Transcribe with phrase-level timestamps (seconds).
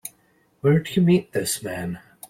[0.61, 1.99] Where'd you meet this man?